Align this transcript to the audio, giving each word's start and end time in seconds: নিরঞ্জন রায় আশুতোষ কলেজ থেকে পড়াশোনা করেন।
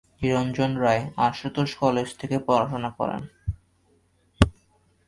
নিরঞ্জন 0.21 0.71
রায় 0.77 1.03
আশুতোষ 1.17 1.69
কলেজ 1.75 2.07
থেকে 2.19 2.37
পড়াশোনা 2.39 2.89
করেন। 2.89 3.21